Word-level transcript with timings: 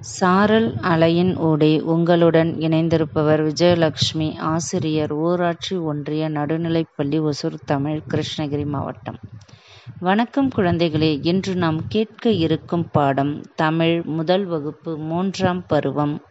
சாரல் 0.00 0.74
அலையின் 0.74 1.36
ஊடே 1.36 1.80
உங்களுடன் 1.80 2.54
இணைந்திருப்பவர் 2.54 3.40
விஜயலட்சுமி 3.48 4.38
ஆசிரியர் 4.38 5.12
ஊராட்சி 5.12 5.76
ஒன்றிய 5.76 6.28
நடுநிலைப்பள்ளி 6.30 7.18
ஒசூர் 7.20 7.58
தமிழ் 7.64 8.00
கிருஷ்ணகிரி 8.08 8.66
மாவட்டம். 8.66 9.18
வணக்கம் 9.98 10.48
குழந்தைகளே 10.56 11.18
இன்று 11.22 11.54
நாம் 11.54 11.88
கேட்க 11.88 12.30
இருக்கும் 12.30 12.86
பாடம் 12.92 13.44
தமிழ் 13.54 14.02
முதல் 14.02 14.44
வகுப்பு 14.44 14.98
மூன்றாம் 14.98 15.64
பருவம் 15.66 16.22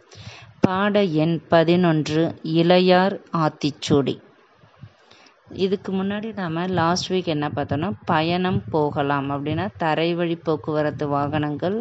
பாட 0.60 1.04
எண் 1.04 1.42
பதினொன்று 1.48 2.36
இளையார் 2.44 3.18
ஆத்திச்சூடி. 3.34 4.18
இதுக்கு 5.52 5.91
முன்னாடி 5.91 6.27
நாம் 6.34 6.57
லாஸ்ட் 6.70 7.07
வீக் 7.11 7.29
என்ன 7.34 7.47
பார்த்தோன்னா 7.49 7.91
பயணம் 8.05 8.59
போகலாம் 8.70 9.27
அப்படின்னா 9.31 9.70
தரை 9.77 10.13
வழி 10.13 10.36
போக்குவரத்து 10.36 11.07
வாகனங்கள் 11.07 11.77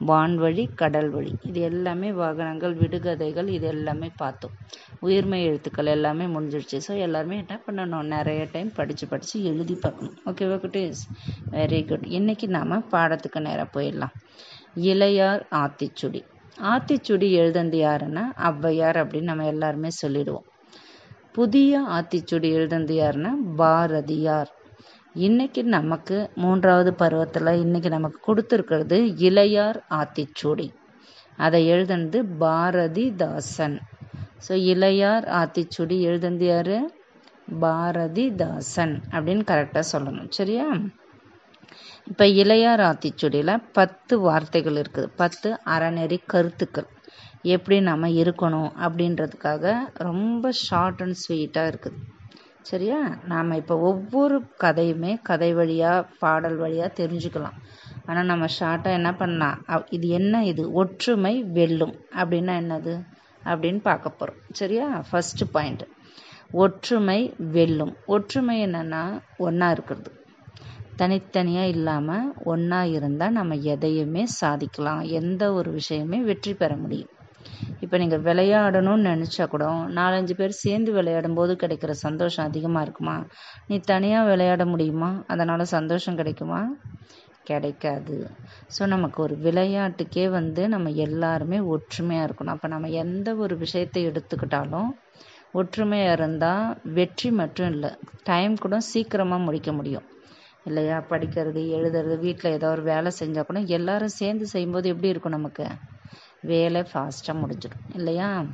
வான்வழி 0.00 0.64
கடல் 0.74 1.10
வழி 1.10 1.32
இது 1.44 1.60
எல்லாமே 1.60 2.12
வாகனங்கள் 2.12 2.74
விடுகதைகள் 2.74 3.46
இது 3.46 3.66
எல்லாமே 3.66 4.10
பார்த்தோம். 4.16 4.54
உயிர்மை 5.02 5.40
எழுத்துக்கள் 5.44 5.86
எல்லாமே 5.86 6.26
முடிஞ்சிடுச்சு 6.26 6.78
ஸோ 6.86 6.98
எல்லாருமே 6.98 7.36
என்ன 7.36 7.60
பண்ணணும்? 7.66 8.10
நிறைய 8.16 8.46
டைம் 8.52 8.72
படித்து 8.72 9.06
படித்து 9.08 9.44
எழுதி 9.44 9.74
பார்க்கணும். 9.74 10.16
ஓகேவா 10.26 10.58
குட்டீஸ்? 10.64 11.02
வெரி 11.50 11.86
குட் 11.86 12.06
இன்றைக்கி 12.18 12.48
நாம் 12.48 12.88
பாடத்துக்கு 12.90 13.40
நேராக 13.40 13.68
போயிடலாம். 13.76 14.14
இளையார் 14.90 15.44
ஆத்திச்சுடி. 15.62 16.22
ஆத்திச்சுடி 16.58 17.30
எழுதந்து 17.30 17.78
யாருன்னா 17.78 18.24
ஔவையார் 18.50 18.98
அப்படின்னு 19.02 19.22
நம்ம 19.22 19.46
எல்லாருமே 19.46 19.90
சொல்லிடுவோம். 20.02 20.46
புதிய 21.32 21.80
ஆத்திச்சுடி 21.88 22.48
எழுதந்து 22.52 22.94
யாருன்னா 22.94 23.32
பாரதியார். 23.56 24.50
இன்னைக்கு 25.14 25.64
நமக்கு 25.64 26.30
மூன்றாவது 26.34 26.94
பருவத்தில் 26.94 27.60
இன்னைக்கு 27.60 27.88
நமக்கு 27.88 28.18
கொடுத்துருக்கிறது 28.26 28.98
இளையார் 29.28 29.78
ஆத்திச்சூடி. 29.90 30.66
அதை 31.36 31.60
எழுதுனது 31.72 32.18
பாரதிதாசன். 32.40 33.78
ஸோ 34.48 34.54
இளையார் 34.72 35.26
ஆத்திச்சுடி 35.40 35.96
எழுதுனது 36.08 36.44
யாரு? 36.44 36.78
பாரதிதாசன் 37.60 38.94
அப்படின்னு 39.10 39.44
கரெக்டாக 39.52 39.84
சொல்லணும். 39.92 40.30
சரியா? 40.30 40.66
இப்போ 42.06 42.26
இளையார் 42.26 42.82
ஆத்திச்சுடியில் 42.90 43.62
பத்து 43.72 44.20
வார்த்தைகள் 44.20 44.74
இருக்குது. 44.74 45.10
பத்து 45.16 45.58
அறநெறி 45.64 46.18
கருத்துக்கள். 46.26 46.88
எப்படி 47.42 47.80
நம்ம 47.80 48.08
இருக்கணும் 48.08 48.70
அப்படின்றதுக்காக 48.86 49.74
ரொம்ப 49.94 50.50
ஷார்ட் 50.50 51.00
அண்ட் 51.00 51.18
ஸ்வீட்டாக 51.28 51.72
இருக்குது. 51.72 51.98
சரியா? 52.60 53.18
நாம் 53.24 53.52
இப்போ 53.52 53.78
ஒவ்வொரு 53.78 54.42
கதையுமே 54.60 55.18
கதை 55.22 55.54
வழியாக 55.54 56.06
பாடல் 56.18 56.56
வழியாக 56.56 57.04
தெரிஞ்சுக்கலாம். 57.04 57.56
ஆனால் 58.06 58.24
நம்ம 58.24 58.46
ஷார்ட்டாக 58.60 58.92
என்ன 58.92 59.14
பண்ணலாம் 59.14 59.62
இது 59.88 60.08
என்ன 60.08 60.44
இது? 60.44 60.72
ஒற்றுமை 60.72 61.44
வெல்லும். 61.44 61.94
அப்படின்னா 62.10 62.54
என்னது? 62.62 62.94
அப்படின்னு 63.44 63.80
பார்க்க 63.80 64.10
போகிறோம் 64.10 64.40
சரியா? 64.52 65.04
ஃபஸ்ட்டு 65.12 65.46
பாயிண்ட் 65.52 65.86
ஒற்றுமை 66.52 67.34
வெல்லும். 67.38 67.96
ஒற்றுமை 68.06 68.66
என்னென்னா 68.66 69.20
ஒன்றா 69.36 69.70
இருக்கிறது. 69.70 70.24
தனித்தனியாக 70.96 71.66
இல்லாமல் 71.66 72.32
ஒன்றா 72.44 72.84
இருந்தால் 72.84 73.32
நம்ம 73.32 73.54
எதையுமே 73.54 74.26
சாதிக்கலாம். 74.26 75.00
எந்த 75.00 75.52
ஒரு 75.52 75.70
விஷயமே 75.70 76.18
வெற்றி 76.18 76.54
பெற 76.54 76.76
முடியும். 76.76 77.10
இப்போ 77.80 77.96
நீங்கள் 77.98 78.20
விளையாடணும்னு 78.20 79.10
நினச்சா 79.10 79.44
கூட 79.46 79.64
நாலஞ்சு 79.90 80.34
பேர் 80.34 80.60
சேர்ந்து 80.62 80.92
விளையாடும் 80.92 81.34
போது 81.34 81.54
கிடைக்கிற 81.54 81.90
சந்தோஷம் 81.90 82.44
அதிகமாக 82.44 82.84
இருக்குமா? 82.84 83.16
நீ 83.68 83.78
தனியாக 83.78 84.28
விளையாட 84.28 84.64
முடியுமா? 84.64 85.24
அதனால் 85.26 85.72
சந்தோஷம் 85.76 86.16
கிடைக்குமா? 86.16 86.60
கிடைக்காது. 87.44 88.16
ஸோ 88.76 88.86
நமக்கு 88.86 89.22
ஒரு 89.22 89.34
விளையாட்டுக்கே 89.36 90.28
வந்து 90.30 90.68
நம்ம 90.68 90.90
எல்லாருமே 90.90 91.60
ஒற்றுமையாக 91.74 92.26
இருக்கணும். 92.28 92.54
அப்போ 92.54 92.68
நம்ம 92.68 92.88
எந்த 93.04 93.34
ஒரு 93.34 93.56
விஷயத்தை 93.56 94.02
எடுத்துக்கிட்டாலும் 94.10 94.90
ஒற்றுமையாக 95.52 96.12
இருந்தால் 96.12 96.76
வெற்றி 96.92 97.30
மட்டும் 97.30 97.70
இல்லை 97.70 97.90
டைம் 98.22 98.54
கூட 98.56 98.80
சீக்கிரமாக 98.80 99.42
முடிக்க 99.42 99.72
முடியும். 99.72 100.06
இல்லையா? 100.64 100.96
படிக்கிறது 101.10 101.60
எழுதுறது 101.76 102.18
வீட்டில் 102.18 102.52
ஏதோ 102.52 102.68
ஒரு 102.70 102.82
வேலை 102.82 103.10
செஞ்சால் 103.20 103.48
கூட 103.48 103.60
எல்லாரும் 103.78 104.18
சேர்ந்து 104.20 104.46
செய்யும்போது 104.46 104.88
எப்படி 104.88 105.08
இருக்கும் 105.08 105.36
நமக்கு? 105.38 105.66
வேலை 106.40 106.80
ஃபாஸ்ட்டாக 106.80 107.40
முடிஞ்சிடும். 107.42 107.84
இல்லையா? 107.94 108.44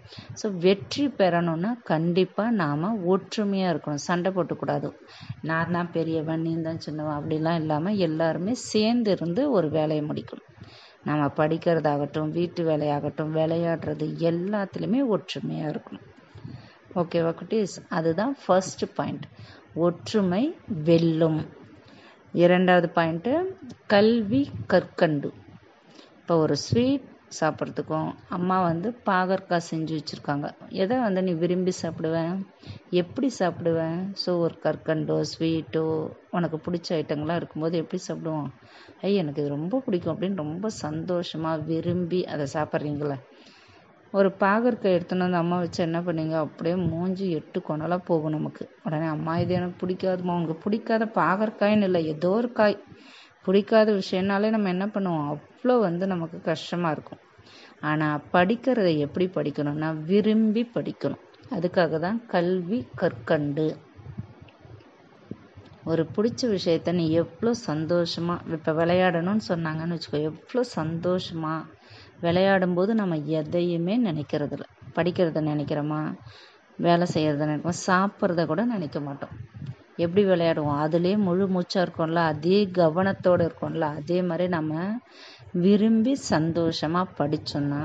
ஸோ 0.43 0.59
வெற்றி 0.59 1.09
பெறணும்னா 1.09 1.83
கண்டிப்பாக 1.83 2.51
நாம் 2.51 3.05
ஒற்றுமையாக 3.05 3.73
இருக்கணும். 3.75 4.07
சண்டை 4.09 4.33
போட்டுக்கூடாது. 4.33 4.91
நான் 5.43 5.71
தான் 5.71 5.91
பெரியவன் 5.91 6.41
நீ 6.41 6.61
தான் 6.61 6.81
சின்னவன் 6.81 7.19
அப்படிலாம் 7.19 7.55
இல்லாமல் 7.55 7.97
எல்லாருமே 7.97 8.55
சேர்ந்து 8.55 9.11
இருந்து 9.11 9.51
ஒரு 9.51 9.71
வேலையை 9.71 10.05
முடிக்கணும். 10.05 10.51
நம்ம 11.05 11.31
படிக்கிறதாகட்டும் 11.37 12.31
வீட்டு 12.31 12.65
வேலையாகட்டும் 12.65 13.33
விளையாடுறது 13.33 14.07
எல்லாத்துலேயுமே 14.31 15.07
ஒற்றுமையாக 15.07 15.73
இருக்கணும். 15.73 16.07
ஓகேவா 16.95 17.33
குட்டீஸ்? 17.41 17.77
அதுதான் 17.89 18.37
ஃபர்ஸ்ட் 18.47 18.85
பாயிண்ட் 18.95 19.27
ஒற்றுமை 19.75 20.57
வெல்லும். 20.85 21.47
இரண்டாவது 22.33 22.91
பாயிண்ட்டு 22.95 23.45
கல்வி 23.87 24.51
கற்கண்டு. 24.67 25.31
இப்போ 26.21 26.39
ஒரு 26.39 26.57
ஸ்வீட் 26.57 27.15
சாப்பிட்றதுக்கும் 27.41 28.09
அம்மா 28.37 28.57
வந்து 28.61 28.89
பாகற்காய் 29.09 29.67
செஞ்சு 29.71 29.93
வச்சுருக்காங்க. 29.99 30.47
எதை 30.83 30.97
வந்து 30.99 31.23
நீ 31.29 31.33
விரும்பி 31.43 31.73
சாப்பிடுவேன் 31.83 32.35
எப்படி 33.03 33.31
சாப்பிடுவேன் 33.39 34.01
ஸோ 34.23 34.33
ஒரு 34.45 34.57
கற்கண்டோ 34.65 35.17
ஸ்வீட்டோ 35.33 35.85
உனக்கு 36.39 36.59
பிடிச்ச 36.67 36.89
ஐட்டங்கள்லாம் 37.01 37.41
இருக்கும்போது 37.41 37.77
எப்படி 37.83 38.01
சாப்பிடுவோம்? 38.09 38.49
ஐ 39.03 39.15
எனக்கு 39.15 39.43
இது 39.43 39.57
ரொம்ப 39.59 39.83
பிடிக்கும் 39.87 40.15
அப்படின்னு 40.15 40.43
ரொம்ப 40.45 40.69
சந்தோஷமாக 40.85 41.63
விரும்பி 41.71 42.23
அதை 42.35 42.47
சாப்பிட்றீங்களே. 42.57 43.19
ஒரு 44.13 44.29
பாகற்காய் 44.43 44.97
எடுத்துன்னு 44.97 45.27
வந்து 45.27 45.41
அம்மா 45.41 45.57
வச்சு 45.63 45.81
என்ன 45.87 45.99
பண்ணீங்க? 46.01 46.35
அப்படியே 46.45 46.77
மூஞ்சி 46.91 47.27
எட்டு 47.39 47.59
கொண்டலாம் 47.61 48.07
போகும் 48.11 48.35
நமக்கு. 48.37 48.65
உடனே 48.87 49.07
அம்மா 49.07 49.33
இது 49.39 49.55
எனக்கு 49.55 49.77
பிடிக்காதுமா 49.83 50.37
உனக்கு 50.39 50.57
பிடிக்காத 50.65 51.05
பாகற்காயின்னு 51.21 51.89
இல்லை. 51.91 52.03
ஏதோ 52.15 52.31
ஒரு 52.41 52.51
காய். 52.53 52.79
பிடிக்காத 53.47 53.89
விஷயம்னாலே 53.93 54.49
நம்ம 54.55 54.69
என்ன 54.69 54.87
பண்ணுவோம்? 54.87 55.27
அவ்வளோ 55.33 55.75
வந்து 55.81 56.05
நமக்கு 56.07 56.39
கஷ்டமாக 56.51 56.95
இருக்கும். 56.97 57.21
ஆனால் 57.87 58.23
படிக்கிறத 58.33 58.89
எப்படி 59.07 59.27
படிக்கணும்னா 59.37 59.91
விரும்பி 60.11 60.63
படிக்கணும். 60.77 61.23
அதுக்காக 61.51 61.99
தான் 61.99 62.19
கல்வி 62.27 62.79
கற்கண்டு. 63.01 63.67
ஒரு 65.85 66.03
பிடிச்ச 66.15 66.43
விஷயத்த 66.51 66.93
நீ 66.93 67.05
எவ்வளோ 67.21 67.51
சந்தோஷமாக 67.69 68.55
இப்போ 68.55 68.73
விளையாடணும்னு 68.73 69.45
சொன்னாங்கன்னு 69.49 69.97
வச்சுக்கோ 69.97 70.21
எவ்வளோ 70.31 70.63
சந்தோஷமாக 70.79 71.69
விளையாடும்போது 72.23 72.93
நம்ம 72.95 73.15
எதையுமே 73.41 73.95
நினைக்கிறதில்ல. 74.09 74.67
படிக்கிறத 74.97 75.41
நினைக்கிறோமா? 75.51 76.01
வேலை 76.79 77.07
செய்கிறத 77.15 77.47
நினைக்கிறோம்? 77.47 77.81
சாப்பிட்றத 77.87 78.43
கூட 78.47 78.63
நினைக்க 78.75 78.99
மாட்டோம். 79.01 79.35
எப்படி 79.99 80.23
விளையாடுவோம்? 80.25 80.81
அதுலேயே 80.85 81.17
முழு 81.27 81.45
மூச்சாக 81.49 81.85
இருக்கோம்ல 81.87 82.23
அதே 82.33 82.59
கவனத்தோடு 82.79 83.43
இருக்கோம்ல 83.49 83.87
அதே 84.01 84.19
மாதிரி 84.23 84.47
நம்ம 84.49 84.73
விரும்பி 85.65 86.15
சந்தோஷமாக 86.15 87.13
படித்தோன்னா 87.19 87.83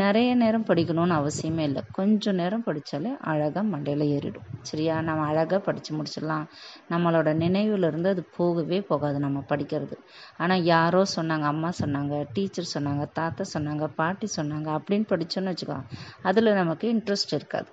நிறைய 0.00 0.34
நேரம் 0.34 0.64
படிக்கணும்னு 0.64 1.14
அவசியமே 1.16 1.58
இல்லை. 1.58 1.82
கொஞ்சம் 1.92 2.34
நேரம் 2.34 2.62
படித்தாலே 2.62 3.10
அழகாக 3.20 3.64
மண்டையில் 3.68 4.04
ஏறிடும். 4.16 4.46
சரியா? 4.62 5.00
நம்ம 5.00 5.24
அழகாக 5.24 5.60
படித்து 5.60 5.90
முடிச்சிடலாம். 5.96 6.44
நம்மளோட 6.90 7.32
நினைவுலேருந்து 7.42 8.08
அது 8.08 8.24
போகவே 8.36 8.80
போகாது 8.80 9.18
நம்ம 9.18 9.42
படிக்கிறது. 9.48 9.96
ஆனால் 10.36 10.62
யாரோ 10.64 11.02
சொன்னாங்க 11.16 11.48
அம்மா 11.52 11.72
சொன்னாங்க 11.80 12.24
டீச்சர் 12.32 12.72
சொன்னாங்க 12.74 13.06
தாத்தா 13.12 13.44
சொன்னாங்க 13.54 13.88
பாட்டி 13.94 14.28
சொன்னாங்க 14.36 14.70
அப்படின்னு 14.78 15.08
படித்தோன்னு 15.08 15.52
வச்சுக்கோ 15.52 15.80
அதில் 16.22 16.52
நமக்கு 16.52 16.94
இன்ட்ரெஸ்ட் 16.94 17.34
இருக்காது. 17.34 17.68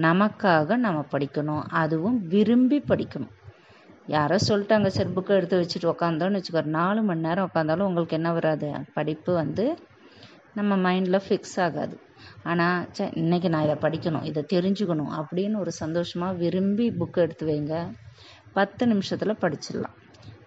நமக்காக 0.00 0.76
நம்ம 0.76 1.04
படிக்கணும். 1.12 1.64
அதுவும் 1.82 2.20
விரும்பி 2.28 2.78
படிக்கணும். 2.88 3.32
யாரோ 4.06 4.36
சொல்லிட்டாங்க 4.48 4.86
சரி 4.86 5.10
புக்கை 5.10 5.28
எடுத்து 5.28 5.60
வச்சுட்டு 5.60 5.90
உக்காந்தோன்னு 5.92 6.40
வச்சுக்கோ 6.40 6.64
நாலு 6.64 7.02
மணி 7.02 7.20
நேரம் 7.20 7.50
உட்காந்தாலும் 7.50 7.88
உங்களுக்கு 7.88 8.16
என்ன 8.16 8.32
வராது? 8.32 8.72
படிப்பு 8.94 9.32
வந்து 9.32 9.78
நம்ம 10.54 10.76
மைண்டில் 10.76 11.24
ஃபிக்ஸ் 11.28 11.60
ஆகாது. 11.60 11.96
ஆனால் 12.42 12.86
சே 12.92 13.04
இன்றைக்கி 13.06 13.48
நான் 13.48 13.62
இதை 13.62 13.76
படிக்கணும் 13.80 14.24
இதை 14.24 14.44
தெரிஞ்சுக்கணும் 14.52 15.12
அப்படின்னு 15.20 15.56
ஒரு 15.56 15.72
சந்தோஷமாக 15.72 16.36
விரும்பி 16.36 16.90
புக்கு 16.90 17.16
எடுத்து 17.16 17.46
வைங்க. 17.46 17.74
பத்து 18.52 18.86
நிமிஷத்தில் 18.86 19.40
படிச்சிடலாம். 19.40 19.96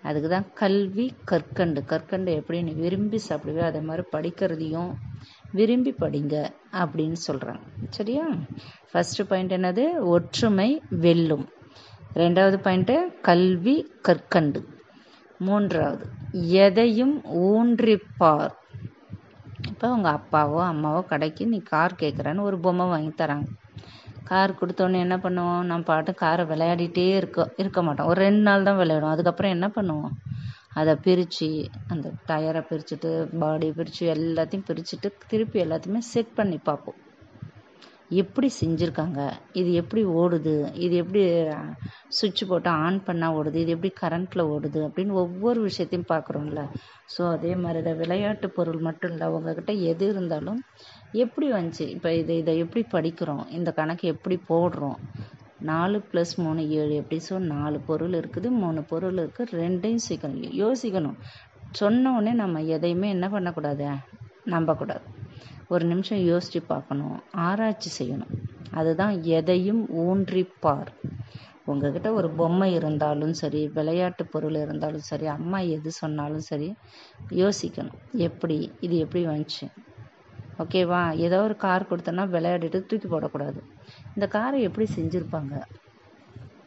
அதுக்கு 0.03 0.29
தான் 0.29 0.47
கல்வி 0.53 1.13
கற்கண்டு. 1.25 1.85
கற்கண்டு 1.85 2.31
எப்படி 2.31 2.61
நீ 2.61 2.71
விரும்பி 2.71 3.19
சாப்பிடுவே 3.29 3.59
அதே 3.59 3.79
மாதிரி 3.79 4.03
படிக்கிறதையும் 4.11 4.91
விரும்பி 5.51 5.95
படிங்க 5.99 6.35
அப்படின்னு 6.73 7.19
சொல்கிறாங்க 7.27 7.61
சரியா? 7.89 8.25
ஃபஸ்ட்டு 8.93 9.23
பாயிண்ட் 9.23 9.53
என்னது? 9.53 9.97
ஒற்றுமை 9.99 10.81
வெல்லும். 10.89 11.47
ரெண்டாவது 12.21 12.57
பாயிண்ட்டு 12.65 12.95
கல்வி 13.21 13.75
கற்கண்டு. 14.07 14.59
மூன்றாவது 15.37 16.05
எதையும் 16.65 17.15
ஊன்றிப்பார். 17.47 18.53
இப்போ 19.71 19.87
உங்கள் 19.95 20.15
அப்பாவோ 20.17 20.59
அம்மாவோ 20.71 21.01
கடைக்கு 21.05 21.43
நீ 21.47 21.59
கார் 21.71 21.99
கேட்குறேன்னு 21.99 22.47
ஒரு 22.49 22.57
பொம்மை 22.59 22.85
வாங்கி 22.87 23.11
தராங்க. 23.21 23.47
கார் 24.23 24.59
கொடுத்தோன்னே 24.59 24.99
என்ன 24.99 25.15
பண்ணுவோம்? 25.17 25.61
நம்ம 25.63 25.83
பாட்டு 25.83 26.13
காரை 26.13 26.45
விளையாடிட்டே 26.45 27.05
இருக்க 27.15 27.53
இருக்க 27.57 27.81
மாட்டோம். 27.81 28.07
ஒரு 28.07 28.19
ரெண்டு 28.21 28.41
நாள் 28.41 28.63
தான் 28.63 28.79
விளையாடுவோம். 28.79 29.15
அதுக்கப்புறம் 29.15 29.55
என்ன 29.57 29.67
பண்ணுவோம்? 29.75 30.13
அதை 30.73 30.95
பிரித்து 31.05 31.49
அந்த 31.87 32.07
டயரை 32.27 32.63
பிரிச்சுட்டு 32.69 33.11
பாடி 33.39 33.69
பிரித்து 33.71 34.03
எல்லாத்தையும் 34.15 34.67
பிரிச்சுட்டு 34.69 35.09
திருப்பி 35.27 35.59
எல்லாத்தையுமே 35.65 36.01
செட் 36.13 36.33
பண்ணி 36.35 36.57
பார்ப்போம். 36.69 36.99
எப்படி 38.09 38.51
செஞ்சுருக்காங்க? 38.61 39.31
இது 39.53 39.73
எப்படி 39.73 40.05
ஓடுது? 40.05 40.73
இது 40.75 40.95
எப்படி 40.95 41.23
சுவிட்ச் 42.07 42.47
போட்டு 42.47 42.69
ஆன் 42.69 43.03
பண்ணால் 43.05 43.35
ஓடுது? 43.37 43.55
இது 43.55 43.71
எப்படி 43.71 43.93
கரண்ட்டில் 44.01 44.43
ஓடுது? 44.43 44.87
அப்படின்னு 44.87 45.11
ஒவ்வொரு 45.11 45.61
விஷயத்தையும் 45.61 46.09
பார்க்குறோம்ல. 46.09 46.67
ஸோ 47.17 47.31
அதே 47.31 47.55
மாதிரி 47.55 47.83
தான் 47.83 47.97
விளையாட்டு 47.97 48.49
பொருள் 48.49 48.79
மட்டும் 48.79 49.11
இல்லை 49.11 49.27
உங்ககிட்ட 49.27 49.71
எது 49.71 50.07
இருந்தாலும் 50.07 50.63
எப்படி 51.11 51.51
வந்துச்சு? 51.51 51.81
இப்போ 51.81 52.13
இதை 52.13 52.37
இதை 52.37 52.57
எப்படி 52.57 52.85
படிக்கிறோம்? 52.91 53.47
இந்த 53.49 53.71
கணக்கு 53.71 54.07
எப்படி 54.07 54.39
போடுறோம்? 54.49 54.99
நாலு 55.59 56.03
ப்ளஸ் 56.13 56.35
மூணு 56.35 56.69
ஏழு 56.69 56.95
எப்படி? 56.95 57.21
ஸோ 57.29 57.37
நாலு 57.39 57.79
பொருள் 57.79 58.11
இருக்குது 58.11 58.49
மூணு 58.49 58.83
பொருள் 58.83 59.13
இருக்குது 59.13 59.55
ரெண்டையும் 59.63 60.05
சீக்கணும். 60.09 60.55
யோசிக்கணும். 60.63 61.15
சொன்ன 61.71 62.11
உடனே 62.11 62.33
நம்ம 62.33 62.61
எதையுமே 62.61 63.09
என்ன 63.09 63.29
பண்ணக்கூடாது? 63.29 63.87
நம்பக்கூடாது. 64.45 65.16
ஒரு 65.69 65.85
நிமிஷம் 65.85 66.17
யோசித்து 66.17 66.61
பார்க்கணும். 66.61 67.23
ஆராய்ச்சி 67.31 67.89
செய்யணும். 67.97 68.33
அதுதான் 68.71 69.23
எதையும் 69.23 69.89
ஊன்றிப்பார். 69.97 70.87
உங்ககிட்ட 71.65 72.13
ஒரு 72.13 72.29
பொம்மை 72.29 72.73
இருந்தாலும் 72.73 73.33
சரி 73.33 73.67
விளையாட்டு 73.67 74.25
பொருள் 74.25 74.55
இருந்தாலும் 74.55 74.99
சரி 74.99 75.25
அம்மா 75.25 75.59
எது 75.59 75.91
சொன்னாலும் 75.91 76.39
சரி 76.39 76.73
யோசிக்கணும். 77.29 77.97
எப்படி? 78.11 78.71
இது 78.79 78.97
எப்படி 78.97 79.25
வந்துச்சு? 79.25 79.67
ஓகேவா 80.59 81.15
ஏதோ 81.15 81.43
ஒரு 81.43 81.55
கார் 81.55 81.89
கொடுத்தோன்னா 81.89 82.25
விளையாடிட்டு 82.35 82.85
தூக்கி 82.85 83.07
போடக்கூடாது. 83.07 83.59
இந்த 84.15 84.27
காரை 84.27 84.61
எப்படி 84.61 84.87
செஞ்சுருப்பாங்க? 84.95 85.61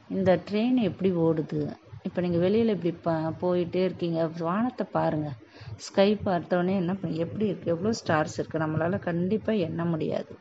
இந்த 0.08 0.38
ட்ரெயின் 0.50 0.81
எப்படி 0.81 1.12
ஓடுது? 1.12 1.61
இப்போ 2.06 2.19
நீங்கள் 2.25 2.43
வெளியில் 2.44 2.75
இப்படி 2.75 2.93
ப 3.06 3.11
போயிட்டே 3.41 3.81
இருக்கீங்க. 3.88 4.20
வானத்தை 4.44 4.85
பாருங்கள் 4.97 5.38
ஸ்கை 5.87 6.06
பார்த்தோன்னே 6.29 6.75
என்ன 6.82 6.93
பண்ண 7.00 7.19
எப்படி 7.25 7.44
இருக்குது 7.49 7.73
எவ்வளோ 7.75 7.91
ஸ்டார்ஸ் 7.99 8.37
இருக்குது 8.38 8.62
நம்மளால் 8.62 9.05
கண்டிப்பாக 9.08 9.64
எண்ண 9.67 9.85
முடியாது. 9.93 10.32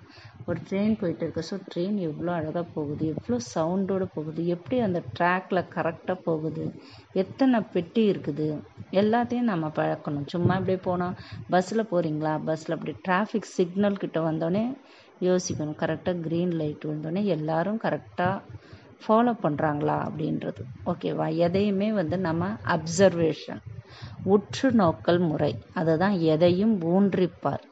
ஒரு 0.48 0.60
ட்ரெயின் 0.68 0.96
போயிட்டு 1.02 1.24
இருக்கு. 1.26 1.42
ஸோ 1.50 1.56
ட்ரெயின் 1.72 1.98
எவ்வளோ 2.08 2.32
அழகாக 2.38 2.64
போகுது? 2.78 3.04
எவ்வளோ 3.14 3.38
சவுண்டோடு 3.56 4.06
போகுது? 4.16 4.42
எப்படி 4.56 4.78
அந்த 4.86 5.00
ட்ராக்ல 5.18 5.60
கரெக்டாக 5.76 6.18
போகுது? 6.30 6.64
எத்தனை 7.24 7.60
பெட்டி 7.76 8.04
இருக்குது? 8.14 8.48
எல்லாத்தையும் 9.02 9.52
நம்ம 9.54 9.68
பழக்கணும். 9.80 10.28
சும்மா 10.34 10.56
இப்படியே 10.60 10.82
போனால் 10.88 11.18
பஸ்ஸில் 11.56 11.90
போகிறீங்களா 11.94 12.34
பஸ்ஸில் 12.50 12.78
அப்படி 12.78 12.96
டிராஃபிக் 13.08 13.54
சிக்னல் 13.58 14.02
கிட்ட 14.06 14.22
வந்தோடனே 14.30 14.66
யோசிக்கணும். 15.30 15.80
கரெக்டாக 15.84 16.18
க்ரீன் 16.28 16.56
லைட் 16.62 16.92
வந்தோடனே 16.94 17.24
எல்லாரும் 17.38 17.80
கரெக்டாக 17.86 18.38
ஃபாலோ 19.08 19.34
பண்ணுறாங்களா 19.44 19.98
அப்படின்றது. 20.08 20.62
ஓகேவா 20.86 21.36
எதையுமே 21.36 21.94
வந்து 21.94 22.20
நம்ம 22.20 22.52
அப்சர்வேஷன் 22.68 23.62
உற்று 24.24 24.70
நோக்கல் 24.72 25.22
முறை. 25.28 25.52
அதை 25.74 25.98
தான் 25.98 26.20
எதையும் 26.20 26.82
ஊன்றிப்பார். 26.82 27.64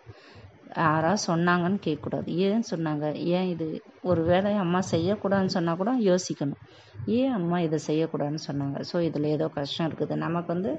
யாராவது 0.75 1.21
சொன்னாங்கன்னு 1.27 1.79
கேட்கக்கூடாது. 1.85 2.27
ஏன் 2.47 2.63
சொன்னாங்க? 2.71 3.05
ஏன் 3.15 3.49
இது 3.49 3.67
ஒரு 4.01 4.23
வேலை 4.23 4.51
அம்மா 4.55 4.81
செய்யக்கூடாதுன்னு 4.91 5.55
சொன்னால் 5.55 5.77
கூட 5.77 5.91
யோசிக்கணும். 5.99 6.61
ஏன் 7.05 7.31
அம்மா 7.31 7.59
இதை 7.59 7.79
செய்யக்கூடாதுன்னு 7.87 8.43
சொன்னாங்க? 8.47 8.79
ஸோ 8.91 8.99
இதில் 9.01 9.23
ஏதோ 9.23 9.47
கஷ்டம் 9.47 9.87
இருக்குது. 9.89 10.15
நமக்கு 10.15 10.53
வந்து 10.53 10.71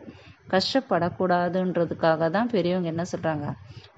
கஷ்டப்படக்கூடாதுன்றதுக்காக 0.50 2.30
தான் 2.30 2.46
பெரியவங்க 2.46 2.88
என்ன 2.88 3.04
சொல்கிறாங்க 3.12 3.46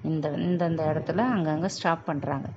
இந்த 0.01 0.29
இந்தந்த 0.29 0.83
இடத்துல 0.93 1.25
அங்கங்கே 1.35 1.67
ஸ்டாப் 1.67 2.07
பண்ணுறாங்க 2.09 2.47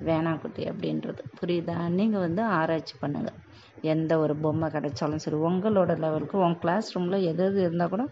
வேணாம் 0.00 0.40
குட்டி 0.40 0.62
அப்படின்றது. 0.64 1.22
புரியுதா? 1.40 1.88
நீங்கள் 1.88 2.20
வந்து 2.20 2.42
ஆராய்ச்சி 2.42 2.96
பண்ணுங்கள் 3.00 3.38
எந்த 3.84 4.12
ஒரு 4.18 4.34
பொம்மை 4.36 4.68
கிடைச்சாலும் 4.68 5.22
சரி 5.24 5.38
உங்களோட 5.44 5.92
லெவலுக்கு 5.98 6.36
உங்கள் 6.38 6.60
கிளாஸ் 6.60 6.90
ரூமில் 6.94 7.26
எது 7.26 7.44
எது 7.44 7.60
இருந்தால் 7.60 7.88
கூட 7.88 8.04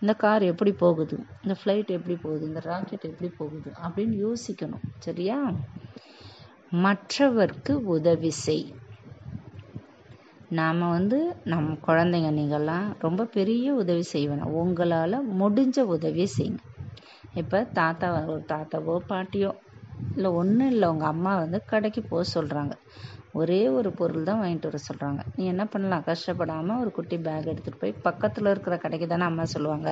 இந்த 0.00 0.12
கார் 0.14 0.42
எப்படி 0.42 0.72
போகுது 0.74 1.16
இந்த 1.42 1.56
ஃப்ளைட் 1.60 1.90
எப்படி 1.90 2.16
போகுது 2.16 2.44
இந்த 2.46 2.62
ராக்கெட் 2.64 3.08
எப்படி 3.10 3.30
போகுது 3.38 3.70
அப்படின்னு 3.82 4.16
யோசிக்கணும் 4.20 4.84
சரியா? 4.98 5.38
மற்றவர்க்கு 6.84 7.72
உதவி 7.88 8.30
செய். 8.44 8.66
நாம் 10.50 10.82
வந்து 10.88 11.18
நம் 11.44 11.70
குழந்தைங்க 11.86 12.30
நீங்கள்லாம் 12.32 12.86
ரொம்ப 12.98 13.24
பெரிய 13.34 13.74
உதவி 13.74 14.04
செய்வேன். 14.12 14.44
உங்களால் 14.52 15.16
முடிஞ்ச 15.38 15.80
உதவி 15.88 16.26
செய்யுங்க. 16.36 16.62
இப்போ 17.34 17.58
தாத்தா 17.72 18.06
ஒரு 18.26 18.44
தாத்தாவோ 18.48 18.96
பாட்டியோ 19.08 19.50
இல்லை 20.14 20.30
ஒன்றும் 20.32 20.70
இல்லை 20.70 20.86
உங்கள் 20.88 21.08
அம்மா 21.08 21.32
வந்து 21.36 21.58
கடைக்கு 21.64 22.02
போக 22.02 22.22
சொல்கிறாங்க 22.34 22.74
ஒரே 23.38 23.58
ஒரு 23.68 23.90
பொருள் 23.98 24.26
தான் 24.28 24.40
வாங்கிட்டு 24.42 24.68
வர 24.70 24.78
சொல்கிறாங்க 24.86 25.20
நீ 25.36 25.44
என்ன 25.44 25.64
பண்ணலாம்? 25.64 26.04
கஷ்டப்படாமல் 26.08 26.80
ஒரு 26.82 26.90
குட்டி 26.96 27.16
பேக் 27.18 27.50
எடுத்துகிட்டு 27.52 27.80
போய் 27.82 27.92
பக்கத்தில் 28.06 28.50
இருக்கிற 28.52 28.76
கடைக்கு 28.76 29.06
தானே 29.06 29.24
அம்மா 29.24 29.44
சொல்லுவாங்க. 29.44 29.90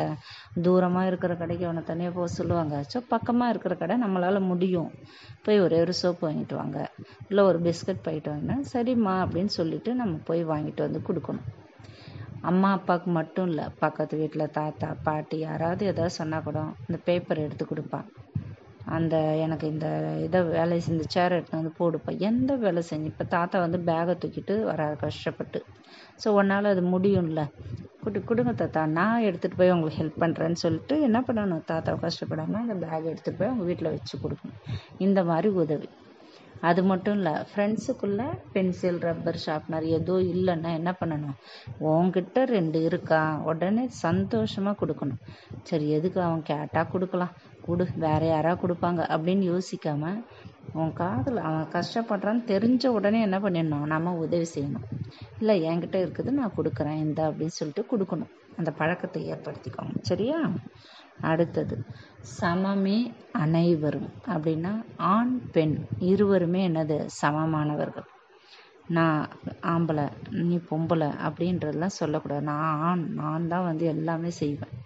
தூரமாக 0.64 1.06
இருக்கிற 1.06 1.34
கடைக்கு 1.34 1.64
அவனை 1.64 1.82
தனியாக 1.82 2.14
போக 2.14 2.26
சொல்லுவாங்க. 2.38 2.84
ஸோ 2.92 3.00
பக்கமாக 3.08 3.50
இருக்கிற 3.50 3.74
கடை 3.74 3.96
நம்மளால் 4.02 4.48
முடியும். 4.48 4.90
போய் 5.44 5.60
ஒரே 5.60 5.80
ஒரு 5.80 5.92
சோப்பு 5.92 6.24
வாங்கிட்டு 6.28 6.54
வாங்க. 6.54 6.90
இல்லை 7.28 7.44
ஒரு 7.44 7.60
பிஸ்கட் 7.68 8.04
போயிட்டு 8.08 8.30
வாங்கினா 8.32 8.58
சரிம்மா 8.74 9.14
அப்படின்னு 9.24 9.54
சொல்லிட்டு 9.60 9.94
நம்ம 9.94 10.18
போய் 10.24 10.44
வாங்கிட்டு 10.44 10.86
வந்து 10.86 11.02
கொடுக்கணும். 11.08 11.48
அம்மா 12.40 12.68
அப்பாவுக்கு 12.72 13.10
மட்டும் 13.10 13.46
இல்லை 13.46 13.64
பக்கத்து 13.78 14.16
வீட்டில் 14.16 14.52
தாத்தா 14.58 14.88
பாட்டி 15.06 15.38
யாராவது 15.38 15.86
எதாவது 15.86 16.18
சொன்னால் 16.18 16.42
கூட 16.42 16.58
இந்த 16.88 16.98
பேப்பர் 17.04 17.44
எடுத்து 17.46 17.64
கொடுப்பான் 17.66 18.06
அந்த 18.96 19.16
எனக்கு 19.44 19.66
இந்த 19.66 19.86
இதை 20.26 20.40
வேலை 20.42 20.80
செஞ்ச 20.80 21.02
சேர் 21.08 21.32
எடுத்து 21.32 21.58
வந்து 21.60 21.72
போடுப்பா. 21.78 22.18
எந்த 22.18 22.54
வேலை 22.54 22.82
செஞ்சு? 22.90 23.04
இப்போ 23.04 23.24
தாத்தா 23.24 23.60
வந்து 23.60 23.78
பேகை 23.78 24.14
தூக்கிட்டு 24.22 24.54
வரா 24.70 24.86
கஷ்டப்பட்டு. 25.04 25.60
ஸோ 26.24 26.28
உன்னால் 26.28 26.72
அது 26.72 26.82
முடியும்ல. 26.94 27.42
குடு 28.02 28.24
கொடுங்க 28.24 28.52
தாத்தா. 28.52 28.82
நான் 28.98 29.24
எடுத்துகிட்டு 29.24 29.60
போய் 29.60 29.70
உங்களுக்கு 29.70 30.00
ஹெல்ப் 30.02 30.20
பண்ணுறேன்னு 30.22 30.60
சொல்லிட்டு 30.64 30.94
என்ன 31.00 31.20
பண்ணணும்? 31.28 31.64
தாத்தாவை 31.70 31.98
கஷ்டப்படாமல் 32.00 32.62
அந்த 32.64 32.74
பேக் 32.84 33.08
எடுத்துகிட்டு 33.12 33.40
போய் 33.40 33.50
அவங்க 33.52 33.64
வீட்டில் 33.64 33.94
வச்சு 33.94 34.14
கொடுக்கணும். 34.24 34.60
இந்த 34.98 35.22
மாதிரி 35.24 35.48
உதவி. 35.48 35.88
அது 36.60 36.80
மட்டும் 36.82 37.14
இல்லை 37.14 37.32
ஃப்ரெண்ட்ஸுக்குள்ளே 37.50 38.24
பென்சில் 38.52 38.98
ரப்பர் 38.98 39.40
ஷார்ப்னர் 39.46 39.84
ஏதோ 39.98 40.14
இல்லைன்னா 40.32 40.70
என்ன 40.78 40.90
பண்ணணும்? 41.00 41.36
உன்கிட்ட 41.90 42.44
ரெண்டு 42.44 42.82
இருக்கா? 42.82 43.20
உடனே 43.44 43.84
சந்தோஷமாக 43.88 44.78
கொடுக்கணும். 44.80 45.20
சரி 45.62 45.88
எதுக்கு 45.90 46.20
அவன் 46.22 46.42
கேட்டால் 46.42 46.90
கொடுக்கலாம். 46.94 47.34
கொடு 47.68 47.86
வேற 48.04 48.26
யாராவது 48.26 48.60
கொடுப்பாங்க 48.62 49.02
அப்படின்னு 49.16 49.44
யோசிக்காம 49.50 50.04
உன் 50.72 50.92
காதில் 50.92 51.36
அவன் 51.36 51.68
கஷ்டப்படுறான்னு 51.72 52.42
தெரிஞ்ச 52.46 52.86
உடனே 52.86 53.20
என்ன 53.20 53.38
பண்ணிடணும்? 53.38 53.86
நம்ம 53.94 54.14
உதவி 54.14 54.46
செய்யணும். 54.54 54.86
இல்லை 55.38 55.56
என்கிட்ட 55.68 55.98
இருக்குது 56.06 56.30
நான் 56.30 56.52
கொடுக்குறேன் 56.56 56.98
இந்த 57.06 57.20
அப்படின்னு 57.30 57.56
சொல்லிட்டு 57.58 57.86
கொடுக்கணும். 57.92 58.30
அந்த 58.56 58.70
பழக்கத்தை 58.70 59.22
ஏற்படுத்திக்கோங்க. 59.32 59.96
சரியா? 60.00 60.38
அடுத்தது 61.20 61.76
சமமே 62.40 62.98
அனைவரும் 63.32 64.10
அப்படின்னா 64.26 64.74
ஆண் 64.96 65.50
பெண் 65.50 65.76
இருவருமே 65.98 66.62
என்னது? 66.68 66.98
சமமானவர்கள். 67.22 68.08
நான் 68.88 69.28
ஆம்பளை 69.62 70.06
நீ 70.30 70.56
பொம்பளை 70.70 71.08
அப்படின்றதெல்லாம் 71.28 71.96
சொல்லக்கூடாது. 72.00 72.42
நான் 72.42 72.78
ஆண் 72.80 73.04
நான் 73.14 73.48
தான் 73.48 73.64
வந்து 73.64 73.86
எல்லாமே 73.86 74.30
செய்வேன். 74.30 74.76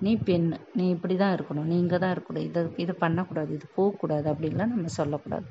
நீ 0.00 0.16
பெண் 0.16 0.54
நீ 0.74 0.88
இப்படி 0.88 1.16
தான் 1.16 1.36
இருக்கணும் 1.36 1.68
நீ 1.70 1.78
இங்கே 1.78 1.98
தான் 1.98 2.14
இருக்கணும். 2.16 2.36
இதை 2.36 2.62
இதை 2.76 2.94
பண்ணக்கூடாது 2.98 3.54
இது 3.54 3.66
போகக்கூடாது 3.74 4.32
அப்படின்லாம் 4.32 4.72
நம்ம 4.74 4.86
சொல்லக்கூடாது. 4.86 5.46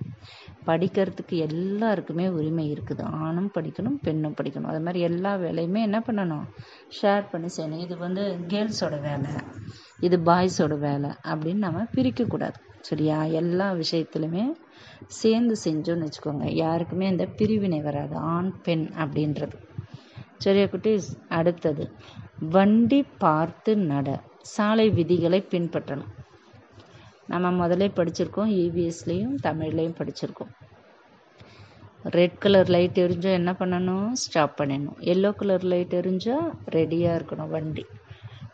படிக்கிறதுக்கு 0.66 1.38
எல்லாருக்குமே 1.50 2.30
உரிமை 2.30 2.74
இருக்குது. 2.74 3.02
ஆணும் 3.02 3.52
படிக்கணும் 3.54 3.98
பெண்ணும் 4.02 4.36
படிக்கணும். 4.42 4.70
அது 4.72 4.80
மாதிரி 4.80 5.00
எல்லா 5.00 5.36
வேலையுமே 5.36 5.82
என்ன 5.82 6.00
பண்ணணும்? 6.00 6.46
ஷேர் 7.02 7.26
பண்ணி 7.32 7.48
செய்யணும். 7.58 7.80
இது 7.80 7.98
வந்து 7.98 8.38
கேர்ள்ஸோட 8.48 9.02
வேலை 9.02 9.30
இது 10.00 10.18
பாய்ஸோட 10.18 10.80
வேலை 10.80 11.10
அப்படின்னு 11.24 11.56
நம்ம 11.56 11.84
பிரிக்கக்கூடாது. 11.96 12.58
சரியா? 12.82 13.24
எல்லா 13.24 13.74
விஷயத்துலையுமே 13.74 14.52
சேர்ந்து 15.08 15.56
செஞ்சோன்னு 15.64 16.08
வச்சுக்கோங்க. 16.08 16.56
யாருக்குமே 16.56 17.08
இந்த 17.08 17.26
பிரிவினை 17.26 17.82
வராது. 17.82 18.16
ஆண் 18.16 18.62
பெண் 18.62 18.90
அப்படின்றது. 18.98 19.54
சரியா 20.38 20.66
குட்டீஸ்? 20.66 21.08
அடுத்தது 21.30 21.92
வண்டி 22.40 23.04
பார்த்து 23.18 23.78
நட. 23.78 24.22
சாலை 24.54 24.90
விதிகளை 24.90 25.40
பின்பற்றணும். 25.52 26.14
நம்ம 27.32 27.48
முதல்ல 27.62 27.86
படிச்சிருக்கோம் 27.98 28.52
இபிஎஸ்லேயும் 28.64 29.36
தமிழ்லேயும் 29.44 29.98
படிச்சிருக்கோம். 30.00 30.52
ரெட் 32.18 32.38
கலர் 32.44 32.70
லைட் 32.76 32.98
எரிஞ்சால் 33.04 33.38
என்ன 33.40 33.52
பண்ணணும்? 33.62 34.10
ஸ்டாப் 34.24 34.54
பண்ணிடணும் 34.60 35.00
எல்லோ 35.14 35.30
கலர் 35.40 35.66
லைட் 35.72 35.96
எரிஞ்சால் 36.02 36.48
ரெடியாக 36.76 37.18
இருக்கணும் 37.20 37.54
வண்டி. 37.56 37.84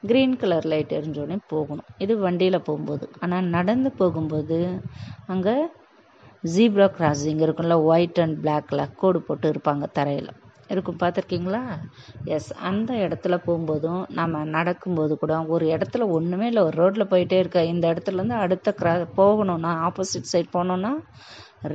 க்ரீன் 0.10 0.38
கலர் 0.38 0.68
லைட் 0.72 0.94
எரிஞ்சோடனே 1.00 1.38
போகணும். 1.48 1.90
இது 1.98 2.14
வண்டியில் 2.18 2.66
போகும்போது. 2.68 3.06
ஆனால் 3.20 3.52
நடந்து 3.58 3.92
போகும்போது 4.02 4.58
அங்கே 5.34 5.56
ஜீப்ரா 6.54 6.88
கிராசிங் 6.98 7.44
இருக்கும்ல 7.46 7.76
ஒயிட் 7.90 8.22
அண்ட் 8.24 8.38
பிளாக்ல 8.46 8.82
கோடு 9.02 9.22
போட்டு 9.22 9.54
இருப்பாங்க 9.54 9.86
தரையில். 10.00 10.32
இருக்கும். 10.70 11.00
பார்த்துருக்கீங்களா? 11.02 11.62
எஸ் 12.36 12.52
அந்த 12.70 12.94
இடத்துல 13.06 13.38
போகும்போதும் 13.48 14.04
நம்ம 14.20 14.44
நடக்கும்போது 14.58 15.16
கூட 15.18 15.34
ஒரு 15.56 15.66
இடத்துல 15.66 16.08
ஒன்றுமே 16.10 16.46
இல்லை 16.46 16.64
ஒரு 16.64 16.76
ரோட்டில் 16.78 17.12
போயிட்டே 17.14 17.40
இருக்க. 17.42 17.62
இந்த 17.64 17.94
இடத்துலேருந்து 17.94 18.38
அடுத்த 18.46 18.76
க்ரா 18.82 18.94
போகணும்னா 19.22 19.74
ஆப்போசிட் 19.88 20.32
சைட் 20.34 20.56
போகணுன்னா 20.58 20.94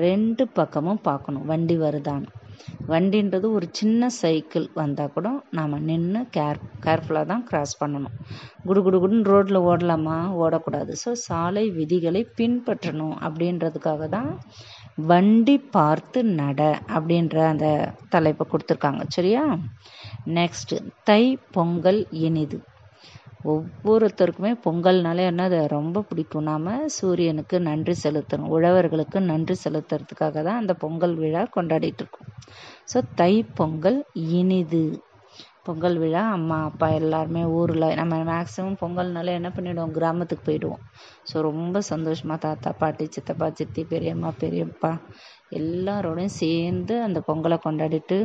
ரெண்டு 0.04 0.48
பக்கமும் 0.48 1.02
பார்க்கணும். 1.02 1.46
வண்டி 1.46 1.76
வருதான்னு 1.76 2.30
வண்டின்றது 2.88 3.46
ஒரு 3.52 3.66
சின்ன 3.72 4.08
சைக்கிள் 4.20 4.66
வந்தால் 4.74 5.12
கூட 5.14 5.28
நாம் 5.50 5.84
நின்று 5.90 6.20
கேர் 6.36 6.58
கேர்ஃபுல்லாக 6.86 7.26
தான் 7.26 7.44
கிராஸ் 7.44 7.74
பண்ணணும். 7.82 8.14
குடு 8.66 8.80
குடு 8.82 8.98
குடுன்னு 8.98 9.30
ரோட்டில் 9.32 9.58
ஓடலாமா? 9.70 10.16
ஓடக்கூடாது. 10.42 10.92
ஸோ 11.04 11.12
சாலை 11.26 11.70
விதிகளை 11.70 12.22
பின்பற்றணும் 12.38 13.16
அப்படின்றதுக்காக 13.26 14.08
தான் 14.08 14.30
வண்டி 15.06 15.58
பார்த்து 15.58 16.24
நட 16.24 16.80
அப்படின்ற 16.86 17.46
அந்த 17.46 17.92
தலைப்பை 18.08 18.46
கொடுத்துருக்காங்க. 18.46 19.02
சரியா? 19.08 19.56
நெக்ஸ்ட் 20.26 20.86
தை 21.02 21.38
பொங்கல் 21.50 22.06
இனிது. 22.10 22.62
ஒவ்வொருத்தருக்குமே 23.44 24.58
பொங்கல்னாலே 24.64 25.24
என்னது 25.32 25.68
ரொம்ப 25.68 26.00
பிடிக்கும். 26.00 26.42
நாம் 26.42 26.88
சூரியனுக்கு 26.88 27.60
நன்றி 27.60 27.94
செலுத்தணும். 28.02 28.50
உழவர்களுக்கு 28.50 29.20
நன்றி 29.20 29.54
செலுத்துறதுக்காக 29.64 30.42
தான் 30.42 30.56
அந்த 30.56 30.74
பொங்கல் 30.74 31.14
விழா 31.14 31.46
கொண்டாடிட்டு 31.56 32.02
இருக்கோம். 32.02 32.28
ஸோ 32.94 33.02
தை 33.14 33.44
பொங்கல் 33.54 34.04
இனிது. 34.12 35.02
பொங்கல் 35.68 35.96
விழா 36.02 36.20
அம்மா 36.34 36.58
அப்பா 36.66 36.86
எல்லாருமே 36.98 37.40
ஊரில் 37.56 37.94
நம்ம 38.00 38.18
மேக்ஸிமம் 38.28 38.78
பொங்கல்னாலே 38.82 39.32
என்ன 39.38 39.48
பண்ணிவிடுவோம் 39.56 39.96
கிராமத்துக்கு 39.96 40.44
போயிடுவோம். 40.46 40.82
ஸோ 41.30 41.40
ரொம்ப 41.48 41.80
சந்தோஷமாக 41.90 42.38
தாத்தா 42.44 42.70
பாட்டி 42.82 43.06
சித்தப்பா 43.16 43.48
சித்தி 43.58 43.82
பெரியம்மா 43.92 44.30
பெரியப்பா 44.42 44.92
எல்லாரோடையும் 45.60 46.38
சேர்ந்து 46.42 46.94
அந்த 47.06 47.18
பொங்கலை 47.28 47.58
கொண்டாடிட்டு 47.66 48.18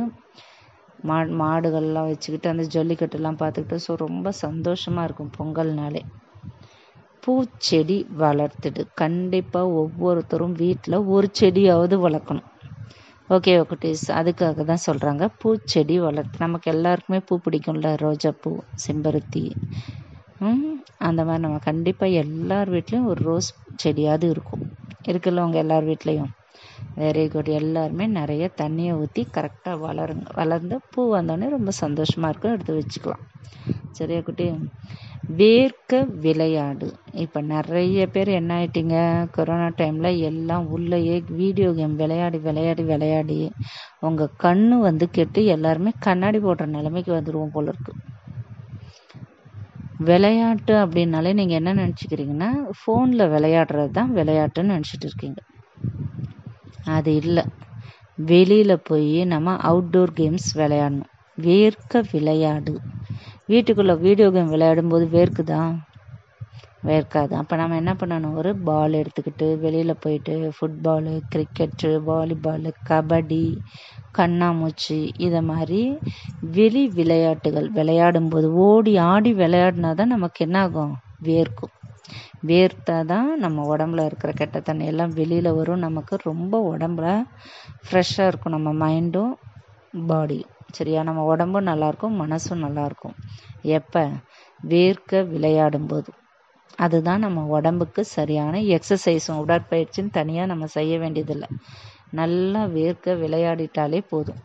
மா 1.08 1.18
மாடுகள்லாம் 1.40 2.08
வச்சுக்கிட்டு 2.10 2.48
அந்த 2.52 2.64
ஜல்லிக்கட்டுலாம் 2.74 3.40
பார்த்துக்கிட்டு 3.42 3.84
ஸோ 3.86 3.94
ரொம்ப 4.06 4.32
சந்தோஷமாக 4.44 5.06
இருக்கும் 5.08 5.34
பொங்கல்னாலே. 5.38 6.02
பூச்செடி 7.22 7.98
வளர்த்துட்டு 8.22 8.82
கண்டிப்பாக 9.02 9.76
ஒவ்வொருத்தரும் 9.82 10.56
வீட்டில் 10.62 10.98
ஒரு 11.14 11.28
செடியாவது 11.40 11.96
வளர்க்கணும். 12.06 12.48
ஓகே 13.30 13.52
குட்டீஸ் 13.68 14.02
அதுக்காக 14.16 14.64
தான் 14.64 14.82
சொல்கிறாங்க 14.86 15.24
பூச்செடி 15.40 15.94
வளர்த்து 15.98 16.42
நமக்கு 16.42 16.66
எல்லாருக்குமே 16.72 17.18
பூ 17.28 17.34
பிடிக்கும்ல. 17.44 17.90
ரோஜாப்பூ 18.02 18.50
செம்பருத்தி. 18.84 19.42
அந்த 21.08 21.20
மாதிரி 21.28 21.42
நம்ம 21.44 21.58
கண்டிப்பாக 21.68 22.18
எல்லார் 22.22 22.72
வீட்லேயும் 22.74 23.08
ஒரு 23.12 23.22
ரோஸ் 23.28 23.48
செடியாவது 23.76 24.28
இருக்கும். 24.34 24.64
இருக்குல்ல 25.08 25.60
எல்லார் 25.62 25.88
வீட்லேயும்? 25.90 26.30
வெரி 26.96 27.24
குட் 27.28 27.50
எல்லாருமே 27.60 28.06
நிறைய 28.18 28.44
தண்ணியை 28.60 28.92
ஊற்றி 29.02 29.24
கரெக்டாக 29.36 29.78
வளருங்க. 29.86 30.26
வளர்ந்து 30.40 30.78
பூ 30.92 31.02
வந்தோடனே 31.16 31.48
ரொம்ப 31.56 31.74
சந்தோஷமாக 31.82 32.30
இருக்கும் 32.32 32.54
எடுத்து 32.56 32.78
வச்சுக்கலாம். 32.80 33.24
சரியா 33.90 34.20
குட்டி? 34.20 34.48
வேர்க்க 35.30 36.20
விளையாடு. 36.20 36.92
இப்போ 37.12 37.40
நிறைய 37.40 38.06
பேர் 38.06 38.28
என்ன 38.28 38.50
ஆயிட்டீங்க? 38.60 39.26
கொரோனா 39.30 39.66
டைமில் 39.66 40.18
எல்லாம் 40.18 40.66
உள்ளேயே 40.68 41.22
வீடியோ 41.28 41.72
கேம் 41.72 41.96
விளையாடி 41.96 42.38
விளையாடி 42.38 42.82
விளையாடி 42.82 43.50
உங்கள் 44.00 44.30
கண்ணு 44.42 44.78
வந்து 44.78 45.10
கெட்டு 45.10 45.44
எல்லாருமே 45.44 45.90
கண்ணாடி 45.98 46.38
போடுற 46.38 46.66
நிலைமைக்கு 46.66 47.12
வந்துடுவோம் 47.14 47.52
போல 47.52 47.68
இருக்கு. 47.68 47.92
விளையாட்டு 49.98 50.74
அப்படின்னாலே 50.74 51.32
நீங்கள் 51.34 51.62
என்ன 51.62 51.74
நினச்சிக்கிறீங்கன்னா 51.74 52.50
ஃபோனில் 52.78 53.30
விளையாடுறது 53.30 53.90
தான் 53.90 54.14
விளையாட்டுன்னு 54.14 54.74
நினச்சிட்டு 54.76 55.04
இருக்கீங்க. 55.04 55.40
அது 56.84 57.14
இல்லை. 57.14 57.44
வெளியில் 58.16 58.82
போய் 58.82 59.24
நம்ம 59.24 59.56
அவுட்டோர் 59.56 60.10
கேம்ஸ் 60.16 60.50
விளையாடணும். 60.54 61.12
வேர்க்க 61.42 62.02
விளையாடு. 62.12 62.80
வீட்டுக்குள்ளே 63.48 63.94
வீடியோ 64.04 64.26
கேம் 64.34 64.52
விளையாடும்போது 64.52 65.06
வேர்க்குதா? 65.14 65.62
வேர்க்காது? 66.88 67.32
அப்போ 67.40 67.54
நம்ம 67.56 67.76
என்ன 67.80 67.92
பண்ணணும்? 68.00 68.36
ஒரு 68.40 68.50
பால் 68.68 68.94
எடுத்துக்கிட்டு 69.00 69.46
வெளியில் 69.64 70.00
போயிட்டு 70.02 70.34
ஃபுட்பாலு 70.56 71.12
கிரிக்கெட்டு 71.32 71.90
வாலிபாலு 72.08 72.70
கபடி 72.90 73.44
கண்ணாமூச்சி 74.18 74.98
இதை 75.26 75.40
மாதிரி 75.50 75.80
வெளி 76.56 76.84
விளையாட்டுகள் 76.98 77.68
விளையாடும்போது 77.78 78.48
ஓடி 78.66 78.94
ஆடி 79.10 79.32
விளையாடினா 79.42 79.92
தான் 79.94 80.14
நமக்கு 80.16 80.44
என்ன 80.46 80.58
ஆகும் 80.66 80.94
வேர்க்கும். 81.28 81.72
வேர்த்தா 82.50 82.98
தான் 83.12 83.28
நம்ம 83.44 83.66
உடம்புல 83.72 84.04
இருக்கிற 84.08 84.30
கெட்ட 84.32 84.58
தண்ணி 84.60 84.86
எல்லாம் 84.92 85.14
வெளியில் 85.20 85.56
வரும். 85.58 85.84
நமக்கு 85.86 86.14
ரொம்ப 86.30 86.54
உடம்புல 86.72 87.06
ஃப்ரெஷ்ஷாக 87.86 88.30
இருக்கும். 88.30 88.56
நம்ம 88.56 88.72
மைண்டும் 88.84 89.32
பாடியும் 90.08 90.53
சரியா? 90.74 91.00
நம்ம 91.02 91.22
உடம்பும் 91.24 91.66
நல்லாயிருக்கும் 91.66 92.20
மனசும் 92.22 92.62
நல்லாயிருக்கும் 92.64 93.16
எப்போ? 93.62 94.02
வேர்க்க 94.68 95.22
விளையாடும்போது. 95.34 96.10
அதுதான் 96.76 97.18
நம்ம 97.18 97.40
உடம்புக்கு 97.56 98.02
சரியான 98.04 98.60
எக்ஸசைஸும் 98.74 99.40
உடற்பயிற்சின்னு 99.44 100.10
தனியாக 100.12 100.46
நம்ம 100.46 100.66
செய்ய 100.66 100.98
வேண்டியதில்லை. 100.98 101.48
நல்லா 102.10 102.62
வேர்க்க 102.64 103.14
விளையாடிட்டாலே 103.22 104.00
போதும். 104.08 104.40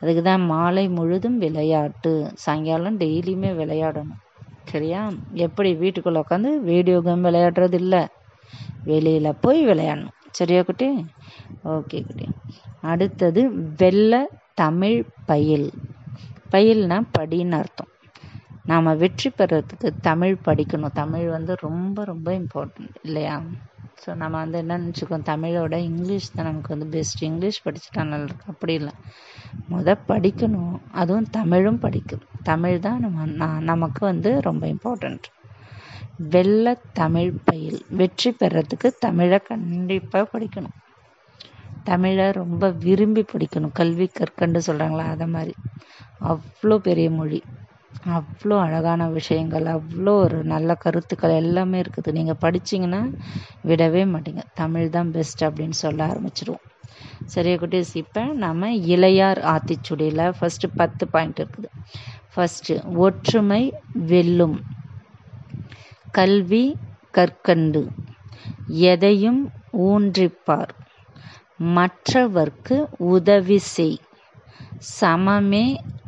அதுக்கு 0.00 0.22
தான் 0.22 0.44
மாலை 0.44 0.88
முழுதும் 0.88 1.38
விளையாட்டு 1.38 2.12
சாயங்காலம் 2.34 2.98
டெய்லியுமே 2.98 3.50
விளையாடணும். 3.62 4.20
சரியா? 4.64 5.00
எப்படி? 5.32 5.70
வீட்டுக்குள்ளே 5.74 6.20
உட்காந்து 6.20 6.50
வீடியோ 6.70 7.00
கேம் 7.04 7.24
விளையாடுறது 7.24 7.74
இல்லை 7.74 8.02
வெளியில் 8.84 9.40
போய் 9.40 9.60
விளையாடணும். 9.66 10.16
சரியா 10.30 10.62
குட்டி? 10.62 10.88
ஓகே 11.64 11.98
குட்டி. 12.06 12.26
அடுத்தது 12.80 13.40
வெள்ளை 13.76 14.20
தமிழ் 14.54 15.04
பயில். 15.26 15.68
பயில்னா 16.52 17.02
படின்னு 17.18 17.52
அர்த்தம். 17.52 17.90
நாம் 18.64 18.96
வெற்றி 18.96 19.30
பெறத்துக்கு 19.30 19.88
தமிழ் 20.00 20.36
படிக்கணும். 20.44 20.92
தமிழ் 20.92 21.26
வந்து 21.28 21.54
ரொம்ப 21.54 22.04
ரொம்ப 22.04 22.28
இம்பார்ட்டண்ட் 22.32 22.96
இல்லையா? 23.02 23.36
ஸோ 24.02 24.14
நம்ம 24.14 24.34
வந்து 24.38 24.58
என்ன 24.58 24.78
நினச்சிக்கோம்? 24.78 25.26
தமிழோட 25.32 25.74
இங்கிலீஷ் 25.76 26.34
தான் 26.34 26.46
நமக்கு 26.46 26.68
வந்து 26.68 26.86
பெஸ்ட் 26.86 27.22
இங்கிலீஷ் 27.22 27.64
படிச்சுட்டா 27.64 28.04
நல்லா 28.06 28.34
அப்படி 28.46 28.74
இல்லை. 28.74 28.92
முத 29.70 29.96
படிக்கணும். 30.08 30.80
அதுவும் 30.92 31.30
தமிழும் 31.30 31.78
படிக்கும். 31.78 32.24
தமிழ் 32.42 32.78
தான் 32.80 33.00
நம்ம 33.00 33.26
நான் 33.42 33.62
நமக்கு 33.62 34.04
வந்து 34.04 34.40
ரொம்ப 34.40 34.66
இம்பார்ட்டண்ட் 34.66 35.26
வெள்ள 36.18 36.76
தமிழ் 36.92 37.32
பயில். 37.44 37.84
வெற்றி 37.90 38.30
பெறத்துக்கு 38.30 38.88
தமிழை 38.98 39.38
கண்டிப்பாக 39.38 40.38
படிக்கணும். 40.38 40.76
தமிழை 41.84 42.26
ரொம்ப 42.32 42.68
விரும்பி 42.84 43.24
படிக்கணும். 43.32 43.76
கல்வி 43.80 44.06
கற்கண்டு 44.18 44.60
சொல்கிறாங்களா 44.66 45.04
அதை 45.14 45.26
மாதிரி. 45.26 45.54
அவ்வளோ 46.32 46.76
பெரிய 46.88 47.10
மொழி. 47.10 47.40
அவ்வளோ 48.16 48.56
அழகான 48.66 49.08
விஷயங்கள் 49.08 49.66
அவ்வளோ 49.66 50.12
ஒரு 50.24 50.38
நல்ல 50.44 50.74
கருத்துக்கள் 50.74 51.40
எல்லாமே 51.42 51.78
இருக்குது. 51.84 52.10
நீங்கள் 52.12 52.40
படிச்சிங்கன்னா 52.44 53.00
விடவே 53.70 54.02
மாட்டீங்க. 54.12 54.42
தமிழ் 54.54 54.90
தான் 54.90 55.10
பெஸ்ட் 55.10 55.44
அப்படின்னு 55.44 55.78
சொல்ல 55.84 56.00
ஆரம்பிச்சிடுவோம் 56.06 56.66
சரியா 57.26 57.56
குட்டீஸ் 57.56 57.92
இப்போ 57.94 58.22
நம்ம 58.44 58.70
இளையார் 58.94 59.40
ஆத்திச்சுடியில் 59.52 60.24
ஃபஸ்ட்டு 60.38 60.68
பத்து 60.76 61.04
பாயிண்ட் 61.08 61.40
இருக்குது. 61.42 61.68
ஃபஸ்ட்டு 62.34 62.74
ஒற்றுமை 62.96 63.62
வெல்லும். 64.12 64.58
கல்வி 66.18 66.64
கற்கண்டு. 67.18 67.82
எதையும் 68.92 69.40
ஊன்றிப்பார். 69.88 70.72
மற்றவர்க்கு 71.60 72.76
உதவி 73.08 73.58
செய். 73.58 73.98
சமமே 75.00 75.64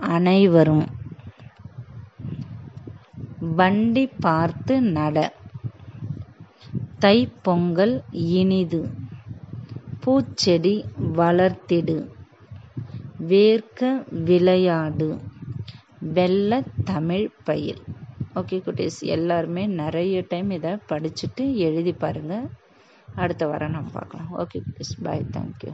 அனைவரும். 0.09 0.87
வண்டி 3.57 4.07
பார்த்து 4.21 4.83
நட. 4.83 5.17
தைப்பொங்கல் 7.01 7.95
இனிது. 8.33 8.81
பூச்செடி 10.05 10.75
வளர்த்திடு. 11.17 11.97
வேர்க்க 13.27 13.83
விளையாடு. 14.25 15.11
வெள்ள 16.15 16.53
தமிழ் 16.85 17.31
பயில் 17.45 17.83
ஓகே 18.37 18.59
குட்டீஸ் 18.63 19.01
எல்லாருமே 19.09 19.67
நிறைய 19.67 20.25
டைம் 20.29 20.51
இதை 20.51 20.79
படிச்சுட்டு 20.89 21.55
எழுதி 21.59 21.93
பாருங்கள் 21.93 22.47
அடுத்த 23.15 23.47
வாரம் 23.47 23.71
நம்ம 23.71 23.91
பார்க்கலாம். 23.91 24.31
ஓகே 24.39 24.59
குட்டீஸ் 24.67 24.95
பாய் 25.03 25.25
தேங்க்யூ 25.37 25.73